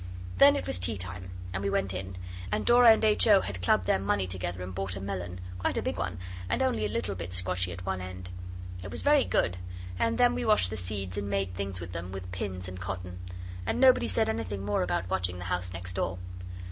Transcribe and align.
Then 0.39 0.55
it 0.55 0.65
was 0.65 0.79
tea 0.79 0.97
time, 0.97 1.29
and 1.53 1.61
we 1.63 1.69
went 1.69 1.93
in; 1.93 2.15
and 2.51 2.65
Dora 2.65 2.89
and 2.91 3.05
H. 3.05 3.27
O. 3.27 3.41
had 3.41 3.61
clubbed 3.61 3.85
their 3.85 3.99
money 3.99 4.25
together 4.25 4.63
and 4.63 4.73
bought 4.73 4.95
a 4.95 4.99
melon; 4.99 5.39
quite 5.59 5.77
a 5.77 5.81
big 5.83 5.99
one, 5.99 6.17
and 6.49 6.63
only 6.63 6.85
a 6.85 6.89
little 6.89 7.13
bit 7.13 7.33
squashy 7.33 7.71
at 7.71 7.85
one 7.85 8.01
end. 8.01 8.31
It 8.81 8.89
was 8.89 9.03
very 9.03 9.25
good, 9.25 9.57
and 9.99 10.17
then 10.17 10.33
we 10.33 10.43
washed 10.43 10.71
the 10.71 10.75
seeds 10.75 11.17
and 11.19 11.29
made 11.29 11.53
things 11.53 11.79
with 11.79 11.91
them 11.91 12.05
and 12.05 12.13
with 12.15 12.31
pins 12.31 12.67
and 12.67 12.79
cotton. 12.81 13.19
And 13.63 13.79
nobody 13.79 14.07
said 14.07 14.27
any 14.27 14.43
more 14.57 14.81
about 14.81 15.07
watching 15.07 15.37
the 15.37 15.45
house 15.53 15.71
next 15.71 15.93
door. 15.93 16.17